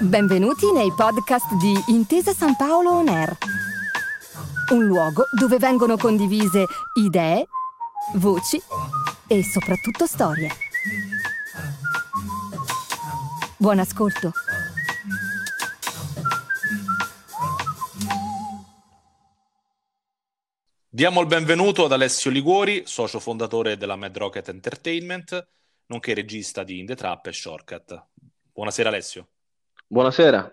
[0.00, 3.36] Benvenuti nei podcast di Intesa San Paolo On Air,
[4.72, 6.66] un luogo dove vengono condivise
[7.00, 7.46] idee,
[8.14, 8.60] voci
[9.26, 10.50] e soprattutto storie.
[13.56, 14.32] Buon ascolto.
[20.88, 25.48] Diamo il benvenuto ad Alessio Liguori, socio fondatore della Mad Rocket Entertainment,
[25.86, 28.06] nonché regista di In The Trap e Shortcut.
[28.52, 29.28] Buonasera Alessio.
[29.86, 30.50] Buonasera.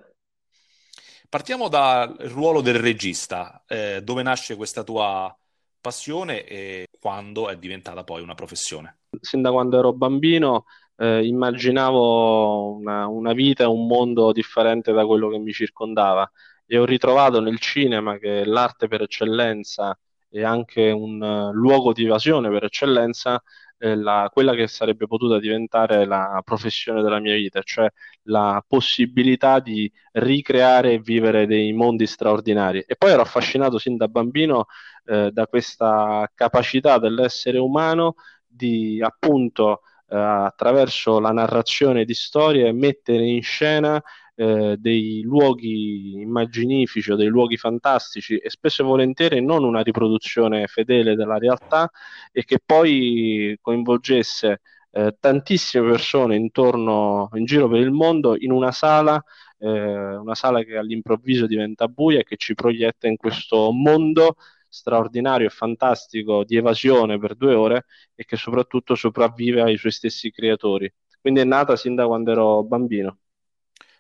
[1.30, 5.34] Partiamo dal ruolo del regista, eh, dove nasce questa tua
[5.80, 9.00] passione e quando è diventata poi una professione.
[9.20, 10.66] Sin da quando ero bambino
[10.98, 16.30] eh, immaginavo una, una vita e un mondo differente da quello che mi circondava
[16.66, 19.98] e ho ritrovato nel cinema che l'arte per eccellenza
[20.32, 23.42] e anche un uh, luogo di evasione per eccellenza
[23.82, 27.90] eh, la, quella che sarebbe potuta diventare la professione della mia vita, cioè
[28.24, 32.84] la possibilità di ricreare e vivere dei mondi straordinari.
[32.86, 34.68] E poi ero affascinato sin da bambino
[35.06, 38.16] eh, da questa capacità dell'essere umano
[38.48, 44.02] di appunto eh, attraverso la narrazione di storie mettere in scena
[44.42, 50.66] eh, dei luoghi immaginifici o dei luoghi fantastici e spesso e volentieri non una riproduzione
[50.68, 51.90] fedele della realtà
[52.32, 54.62] e che poi coinvolgesse
[54.94, 59.22] eh, tantissime persone intorno, in giro per il mondo in una sala,
[59.60, 64.36] eh, una sala che all'improvviso diventa buia e che ci proietta in questo mondo
[64.68, 67.86] straordinario e fantastico di evasione per due ore
[68.16, 70.92] e che soprattutto sopravvive ai suoi stessi creatori.
[71.20, 73.18] Quindi è nata sin da quando ero bambino.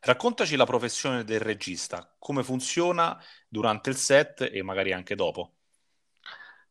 [0.04, 5.58] Raccontaci la professione del regista, come funziona durante il set e magari anche dopo.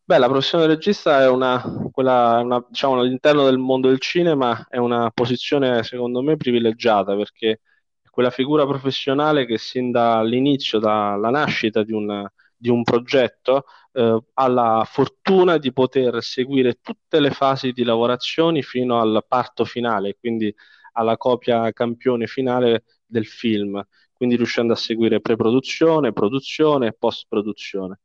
[0.03, 4.67] Beh, la professione del regista è una, quella, una, diciamo, all'interno del mondo del cinema
[4.69, 7.61] è una posizione secondo me privilegiata perché
[8.03, 14.19] è quella figura professionale che sin dall'inizio, dalla nascita di, una, di un progetto, eh,
[14.35, 20.17] ha la fortuna di poter seguire tutte le fasi di lavorazione fino al parto finale,
[20.19, 20.53] quindi
[20.95, 23.83] alla copia campione finale del film,
[24.13, 28.01] quindi riuscendo a seguire pre-produzione, produzione e post-produzione.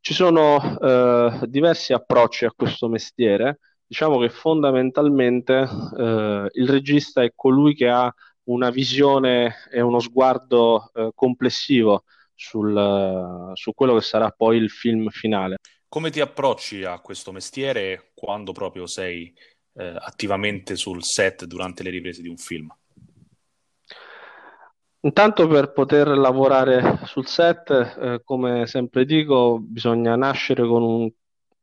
[0.00, 7.32] Ci sono eh, diversi approcci a questo mestiere, diciamo che fondamentalmente eh, il regista è
[7.34, 8.12] colui che ha
[8.44, 12.04] una visione e uno sguardo eh, complessivo
[12.34, 15.56] sul, su quello che sarà poi il film finale.
[15.88, 19.32] Come ti approcci a questo mestiere quando proprio sei
[19.74, 22.72] eh, attivamente sul set durante le riprese di un film?
[25.02, 31.10] Intanto per poter lavorare sul set, eh, come sempre dico, bisogna nascere con un,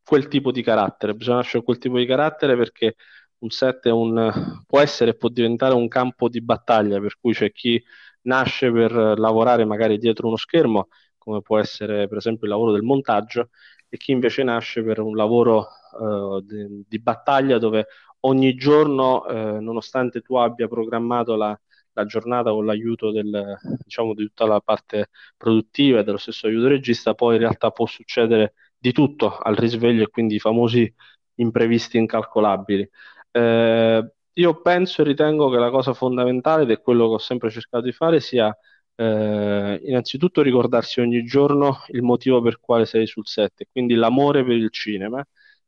[0.02, 2.96] quel tipo di carattere, bisogna nascere con quel tipo di carattere perché
[3.38, 7.52] un set un, può essere e può diventare un campo di battaglia, per cui c'è
[7.52, 7.80] chi
[8.22, 12.82] nasce per lavorare magari dietro uno schermo, come può essere per esempio il lavoro del
[12.82, 13.50] montaggio,
[13.88, 15.68] e chi invece nasce per un lavoro
[16.00, 17.86] uh, di, di, battaglia dove
[18.20, 21.58] ogni giorno, uh, nonostante tu abbia programmato la,
[22.00, 26.68] la, giornata con l'aiuto del, diciamo, di tutta la parte produttiva e dello stesso aiuto
[26.68, 30.92] regista, poi in realtà può succedere di tutto al risveglio e quindi i famosi
[31.36, 32.88] imprevisti incalcolabili.
[33.30, 37.50] Eh, io penso e ritengo che la cosa fondamentale, ed è quello che ho sempre
[37.50, 38.56] cercato di fare, sia
[38.94, 44.56] eh, innanzitutto ricordarsi ogni giorno il motivo per quale sei sul set, quindi l'amore per
[44.56, 45.24] il cinema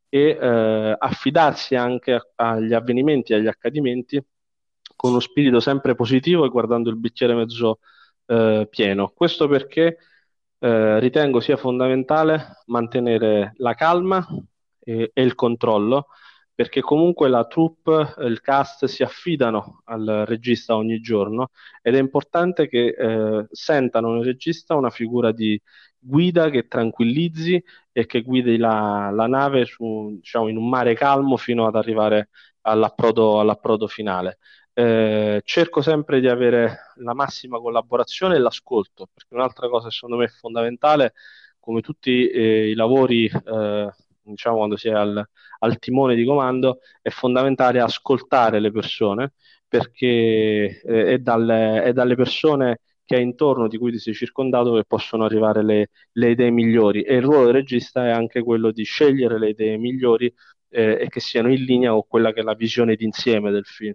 [0.08, 4.20] e eh, affidarsi anche a, agli avvenimenti agli accadimenti
[5.00, 7.78] con uno spirito sempre positivo e guardando il bicchiere mezzo
[8.27, 9.11] eh, pieno.
[9.15, 9.97] Questo perché
[10.59, 14.27] eh, ritengo sia fondamentale mantenere la calma
[14.78, 16.09] e, e il controllo
[16.55, 21.49] perché comunque la troupe, il cast si affidano al regista ogni giorno
[21.81, 25.59] ed è importante che eh, sentano nel regista una figura di
[25.99, 31.39] guida che tranquillizzi e che guidi la, la nave su, diciamo, in un mare calmo
[31.39, 32.28] fino ad arrivare
[32.62, 34.39] all'approdo, all'approdo finale.
[34.80, 40.28] Eh, cerco sempre di avere la massima collaborazione e l'ascolto, perché un'altra cosa secondo me
[40.28, 41.12] fondamentale,
[41.59, 43.91] come tutti eh, i lavori eh,
[44.22, 45.22] diciamo, quando si è al,
[45.59, 49.34] al, timone di comando, è fondamentale ascoltare le persone
[49.68, 54.74] perché eh, è, dalle, è, dalle, persone che hai intorno, di cui ti sei circondato,
[54.74, 57.03] che possono arrivare le, le, idee migliori.
[57.03, 60.33] E il ruolo del regista è anche quello di scegliere le idee migliori
[60.71, 63.94] eh, e che siano in linea con quella che è la visione d'insieme del film.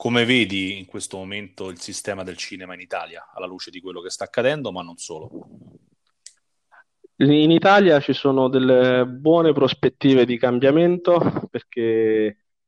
[0.00, 4.00] Come vedi in questo momento il sistema del cinema in Italia, alla luce di quello
[4.00, 5.28] che sta accadendo, ma non solo?
[7.16, 11.84] In Italia ci sono delle buone prospettive di cambiamento perché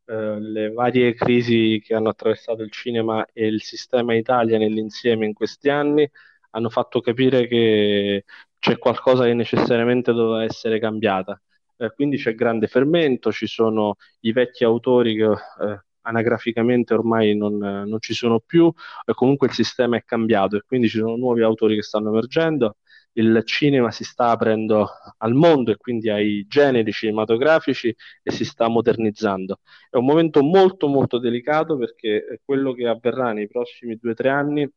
[0.05, 5.33] eh, le varie crisi che hanno attraversato il cinema e il sistema Italia nell'insieme in
[5.33, 6.07] questi anni
[6.51, 8.25] hanno fatto capire che
[8.59, 11.41] c'è qualcosa che necessariamente doveva essere cambiata.
[11.79, 17.57] Eh, quindi c'è grande fermento, ci sono i vecchi autori che eh, anagraficamente ormai non,
[17.57, 18.73] non, ci sono più,
[19.05, 22.77] e comunque il sistema è cambiato e quindi ci sono nuovi autori che stanno emergendo
[23.15, 24.89] il cinema si sta aprendo
[25.19, 29.61] al mondo e quindi ai generi cinematografici e si sta modernizzando.
[29.91, 34.29] È un momento molto molto delicato perché quello che avverrà nei prossimi due o tre
[34.31, 34.71] anni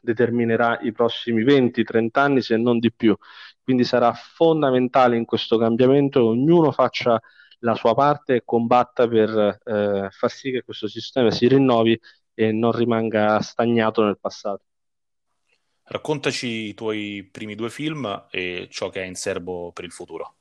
[0.00, 3.14] determinerà i prossimi 20-30 anni se non di più.
[3.62, 7.20] Quindi sarà fondamentale in questo cambiamento che ognuno faccia
[7.66, 12.00] la sua parte e combatta per eh, far sì che questo sistema si rinnovi
[12.32, 14.62] e non rimanga stagnato nel passato.
[15.82, 20.34] Raccontaci i tuoi primi due film e ciò che hai in serbo per il futuro.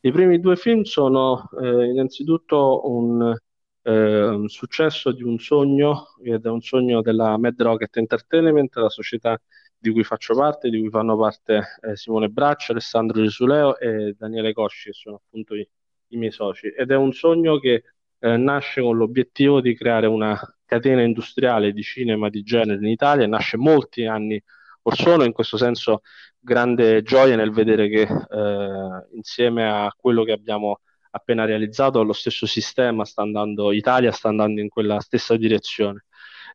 [0.00, 3.34] I primi due film sono eh, innanzitutto un,
[3.82, 8.88] eh, un, successo di un sogno, ed è un sogno della Mad Rocket Entertainment, la
[8.88, 9.40] società
[9.78, 14.52] di cui faccio parte, di cui fanno parte eh, Simone Braccio, Alessandro Gesuleo e Daniele
[14.52, 15.68] Cosci, che sono appunto i,
[16.14, 16.68] i miei soci.
[16.68, 17.84] Ed è un sogno che
[18.18, 23.26] eh, nasce con l'obiettivo di creare una catena industriale di cinema di genere in Italia,
[23.26, 24.42] nasce molti anni
[24.82, 26.02] or sono, in questo senso
[26.38, 30.80] grande gioia nel vedere che eh, insieme a quello che abbiamo
[31.10, 36.06] appena realizzato lo stesso sistema sta andando, Italia sta andando in quella stessa direzione.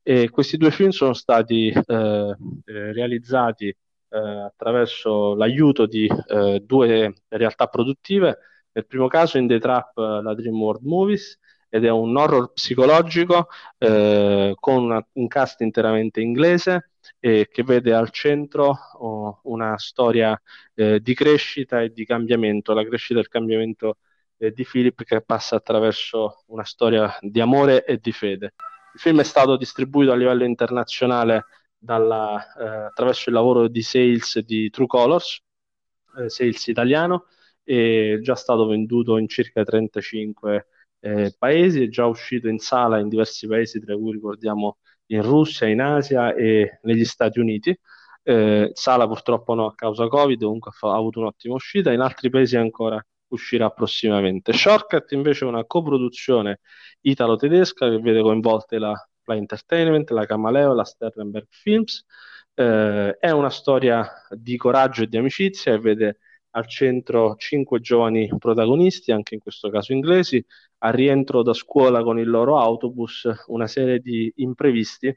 [0.04, 7.14] E questi due film sono stati eh, eh realizzati eh, attraverso l'aiuto di eh, due
[7.28, 8.38] realtà produttive,
[8.78, 13.48] nel primo caso in The Trap la Dream World Movies ed è un horror psicologico
[13.80, 20.40] eh, con una, un cast interamente inglese e che vede al centro oh, una storia
[20.76, 23.98] eh, di crescita e di cambiamento, la crescita e il cambiamento
[24.38, 28.54] eh, di Philip che passa attraverso una storia di amore e di fede.
[28.94, 31.46] Il film è stato distribuito a livello internazionale
[31.78, 35.42] dalla, eh, attraverso il lavoro di sales di True Colors,
[36.20, 37.26] eh, sales italiano,
[37.68, 40.68] è già stato venduto in circa 35
[41.00, 44.78] eh, paesi, è già uscito in sala in diversi paesi, tra cui ricordiamo
[45.08, 47.78] in Russia, in Asia e negli Stati Uniti.
[48.24, 52.56] Eh, sala purtroppo no a causa Covid, comunque ha, avuto un'ottima uscita, in altri paesi
[52.58, 54.54] ancora uscirà prossimamente.
[54.54, 56.60] Shortcut invece è una coproduzione
[57.02, 58.94] italo-tedesca che vede coinvolte la
[59.24, 62.06] Fly Entertainment, la Camaleo, la Sternberg Films.
[62.54, 66.20] Eh, è una storia di coraggio e di amicizia e vede
[66.58, 70.44] al centro cinque giovani protagonisti, anche in questo caso inglesi,
[70.80, 75.16] al rientro da scuola con il loro autobus, una serie di imprevisti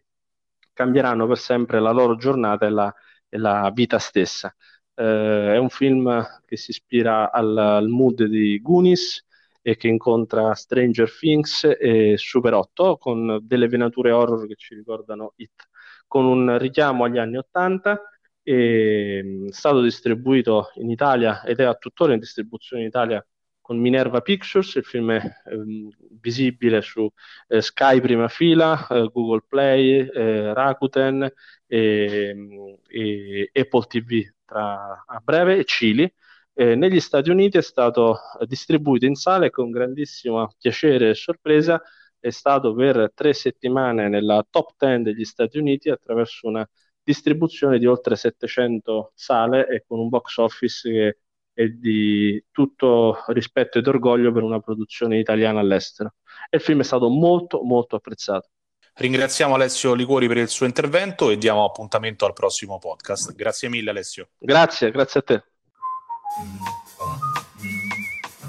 [0.73, 2.95] cambieranno per sempre la loro giornata e la,
[3.29, 4.55] e la vita stessa.
[4.95, 9.27] Eh, è un film che si ispira al, al, mood di Goonies
[9.63, 15.33] e che incontra Stranger Things e Super 8 con delle venature horror che ci ricordano
[15.37, 15.69] It,
[16.07, 18.10] con un richiamo agli anni 80
[18.43, 23.25] è stato distribuito in Italia ed è tuttora in distribuzione in Italia
[23.71, 25.89] con Minerva Pictures, il film è eh,
[26.21, 27.09] visibile su
[27.47, 31.33] eh, Sky prima fila, eh, Google Play, eh, Rakuten
[31.69, 36.13] e, Apple TV tra, a breve e Cili.
[36.55, 41.81] negli Stati Uniti è stato distribuito in sala e con grandissimo piacere e sorpresa
[42.19, 46.69] è stato per tre settimane nella top 10 degli Stati Uniti attraverso una
[47.11, 51.19] distribuzione di oltre 700 sale e con un box office che
[51.53, 56.15] è di tutto rispetto ed orgoglio per una produzione italiana all'estero.
[56.49, 58.49] E il film è stato molto molto apprezzato.
[58.95, 63.35] Ringraziamo Alessio Liquori per il suo intervento e diamo appuntamento al prossimo podcast.
[63.35, 64.29] Grazie mille Alessio.
[64.39, 65.43] Grazie, grazie a te.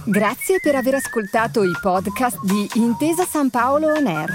[0.05, 4.29] Grazie per aver ascoltato i podcast di Intesa San Paolo On Air.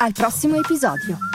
[0.00, 1.33] Al prossimo episodio.